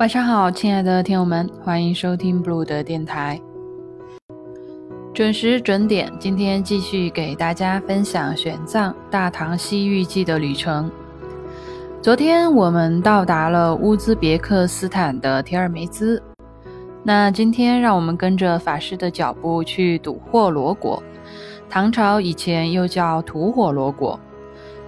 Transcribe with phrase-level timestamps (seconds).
[0.00, 3.40] 晚上好，亲爱的听友们，欢迎收听 Blue 的电台，
[5.14, 6.12] 准时准点。
[6.18, 10.90] 今天继续给大家分享玄奘《大唐西域记》的旅程。
[12.02, 16.20] 昨天我们到达了乌兹别克斯坦的铁尔梅兹，
[17.04, 21.00] 那今天让我们跟着法师的脚步去吐火罗国。
[21.70, 24.18] 唐朝以前又叫吐火罗国。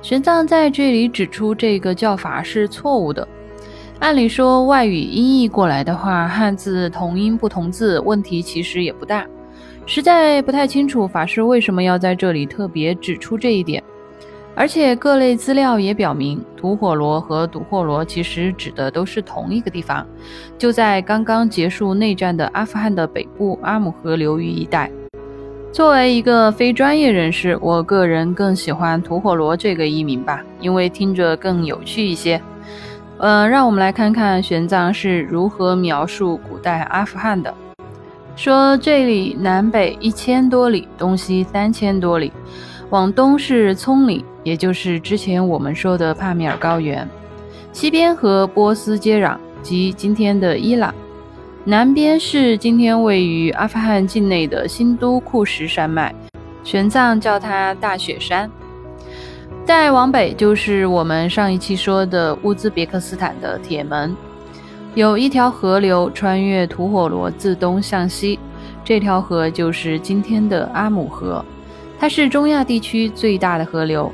[0.03, 3.27] 玄奘在这里指出，这个叫法是错误的。
[3.99, 9.27] 按理说，外语音译过来的话，汉字同音不同字，问题其实也不大。
[9.87, 13.83] 实在不太清楚法师为什么要在这里特别指出这一点。
[14.55, 20.07] 而且各类资料也表明，吐火罗和吐火罗其实指的都是同一个地方，
[20.59, 24.91] 就在刚刚结束内战的阿富汗的北部阿姆河流域一带。
[25.73, 32.41] 作为一个非专业人士，我个人更喜欢吐火罗这个译名吧，因为听着更有趣一些。
[33.19, 37.53] 呃，让我们来看看玄奘是如何描述古代阿富汗的。
[38.37, 42.31] 说这里南北一千多里，东西三千多里，
[42.91, 47.09] 往东是葱岭，也就是之前我们说的帕米尔高原，
[47.73, 50.95] 西边和波斯接壤，即今天的伊朗，
[51.65, 56.15] 南边是今天位于阿富汗境内的新都库什山脉，
[56.63, 58.51] 玄奘叫它大雪山。
[59.67, 64.17] 再往北就是我们上一期说的乌兹别克斯坦的铁门，
[64.95, 68.39] 有一条河流穿越吐火罗自东向西，
[68.85, 71.45] 这条河就是今天的阿姆河，
[71.99, 74.09] 它是中亚地区最大的河流，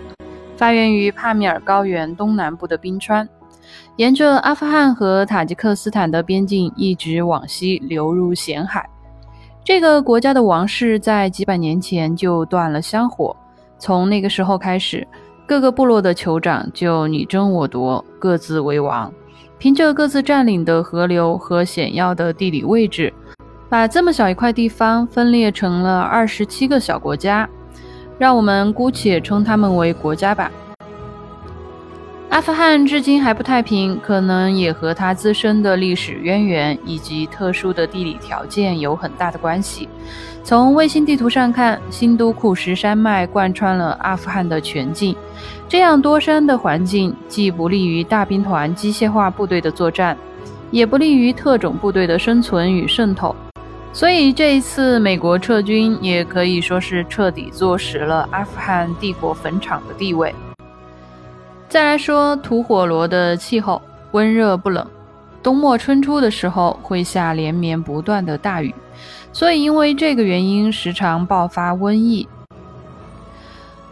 [0.57, 3.29] 发源于帕米尔高原东南部的冰川，
[3.97, 8.89] 沿着阿富汗和塔吉克斯坦的边境一直往西流入咸海。
[9.63, 13.37] 这个国家的王室在几百年前就断了香火，
[13.79, 15.07] 从那个时候开始。
[15.47, 19.13] 各个部落的酋长就你争我夺，各自为王，
[19.59, 23.13] 凭着各自占领的河流和险要的地理位置，
[23.69, 27.49] 把这么小一块地方分裂成了二十七个小国家，
[28.19, 30.51] 让我们姑且称他们为国家吧。
[32.33, 39.87] 阿富汗至今还不太平，可能也和它自身的历史渊源以及特殊的地理条件有很大的关系。
[40.43, 45.15] 从卫星地图上看，新都库什山脉贯穿了阿富汗的全境，
[45.69, 50.17] 这样多山的环境既不利于大兵团机械化部队的作战，
[50.71, 53.37] 也不利于特种部队的生存与渗透。
[53.93, 60.35] 所以这一次美国撤军，也可以说是彻底坐实了阿富汗帝国坟场的地位。
[61.73, 64.87] 再来说吐火罗的气候，温热不冷，
[65.43, 68.75] 冬末春初的时候会下连绵不断的大雨，
[69.33, 72.29] 所以因为这个原因，时常爆发瘟疫。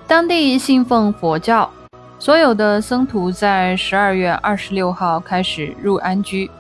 [0.07, 1.71] 当地信奉佛教，
[2.19, 6.51] 所有的僧徒在十二月二十六号开始入安居。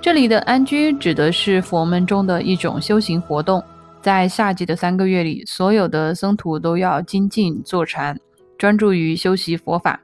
[0.00, 3.62] 这里的安居指的是佛门中的一种修行活动，
[4.02, 8.18] 在夏季的三个月里，所有的僧徒都要精进坐禅，
[8.58, 10.00] 专注于修习佛法。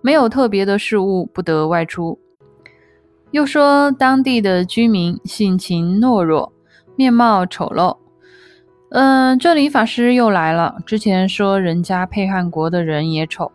[0.00, 2.18] 没有特别的事物，不得外出。
[3.30, 6.52] 又说当地的居民性情懦弱，
[6.94, 7.96] 面貌丑陋。
[8.90, 10.76] 嗯，这里法师又来了。
[10.86, 13.50] 之前说人家配汉国的人也丑，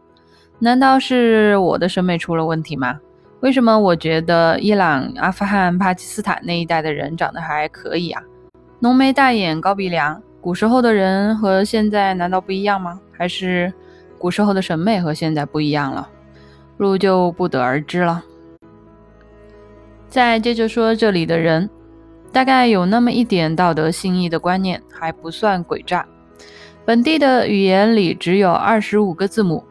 [0.59, 2.99] 难道是我的审美出了问题吗？
[3.39, 8.21] 为什么我觉得伊朗、阿富汗、巴基斯坦那一带的人长得还可以啊？
[8.79, 12.99] 浓眉大眼、高鼻梁，古时候的人和现在难道不一样吗？
[13.17, 13.71] 还是
[14.19, 16.07] 古时候的审美和现在不一样了？
[16.77, 18.23] 路就不得而知了。
[20.07, 21.69] 再接着说，这里的人
[22.31, 26.05] 大概有那么一点道德信义的观念，还不算诡诈。
[26.85, 29.63] 本地的语言里只有二十五个字母，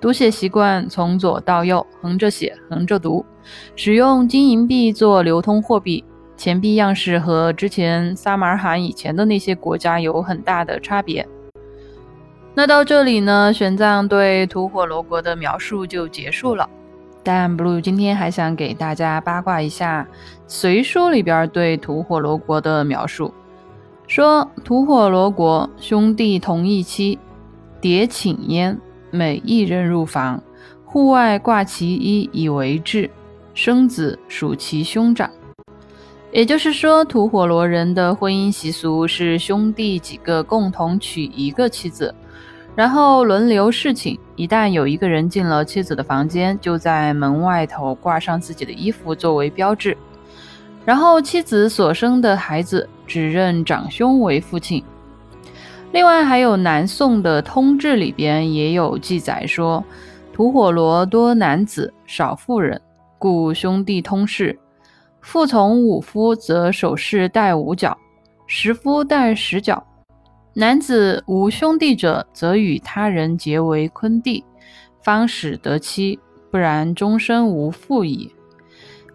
[0.00, 3.24] 读写习惯从左到右，横着写，横着读。
[3.76, 6.02] 使用金银币做流通货币，
[6.36, 11.26] 钱币样式和之前撒马尔罕以前的那些国家有很大的差别。
[12.56, 16.68] 那到这里呢，玄奘对吐火罗国的描述就结束了。
[17.24, 20.06] 但 Blue 今天还想给大家八卦一下
[20.46, 23.34] 《隋书》里边对吐火罗国的描述，
[24.06, 27.18] 说吐火罗国兄弟同一妻，
[27.80, 28.78] 迭寝焉，
[29.10, 30.40] 每一人入房，
[30.84, 33.10] 户外挂其衣以为质，
[33.52, 35.28] 生子属其兄长。
[36.30, 42.14] 也就是说，吐火罗人的婚姻习俗是兄弟几个共同娶一个妻子。
[42.76, 49.96] 然后轮流侍寝，一旦有一个人进了妻子的房间，就在门外头挂上自己的衣服作为标志。
[50.84, 54.82] 然后妻子所生的孩子只认长兄为父亲。
[55.92, 59.82] 另外还有南宋的通志里边也有记载说，
[60.32, 62.80] 吐火罗多男子少妇人，
[63.18, 64.58] 故兄弟通事。
[65.20, 67.96] 父从五夫，则首饰带五角；
[68.46, 69.82] 十夫带十角。
[70.56, 74.44] 男子无兄弟者，则与他人结为坤弟，
[75.02, 76.16] 方使得妻；
[76.48, 78.32] 不然，终身无父矣。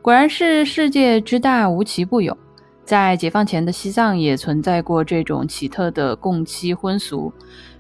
[0.02, 2.38] 果然是世界之大，无奇不有。
[2.84, 7.32] 在解放前的西藏也存在过这种奇特的共妻婚俗，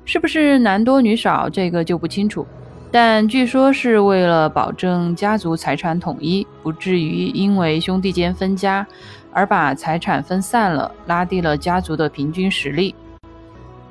[0.05, 2.47] 是不是男多女少，这个就不清楚。
[2.89, 8.87] 但据说是为了保证家族财产统一，不至于因为兄弟间分家
[9.33, 12.95] 而把财产分散了，拉低了家族的平均实力。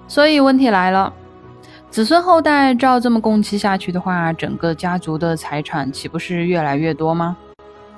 [0.08, 1.12] 所以问题来了，
[1.90, 7.36] 子孙后代照这么共妻下去的话，整个家族的财产岂不是越来越多吗？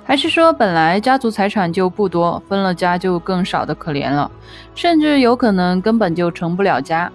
[0.03, 4.29] 还是说，本来家族财产就不多，分了家就更少的可怜了，
[4.75, 7.09] 甚至有可能根本就成不了家。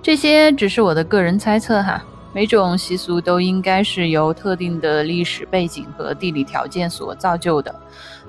[0.00, 2.02] 这些只是我的个人猜测哈，
[2.32, 7.74] 每种习俗都应该是由特定的历史背景和地理条件所造就的，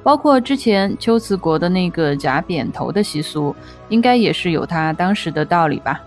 [0.04, 3.56] 包括之前秋瓷国的那个夹扁头的习俗，
[3.88, 6.02] 应该也是有它当时的道理吧。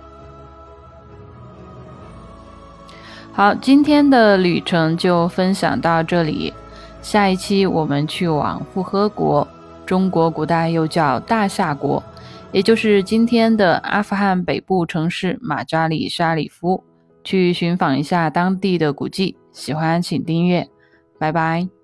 [3.33, 6.53] 好，今天的旅程就分享到这里。
[7.03, 9.47] 下一期我们去往复合国，
[9.87, 12.03] 中国古代又叫大夏国，
[12.51, 16.83] 也就是今天的阿富汗北部城市马扎里沙里夫，
[17.27, 19.37] 去寻访一下当地的古迹。
[19.51, 20.67] 喜欢请订阅，
[21.19, 21.76] 拜拜。